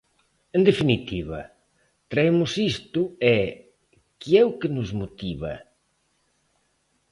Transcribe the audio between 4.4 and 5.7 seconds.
é o que nos motiva?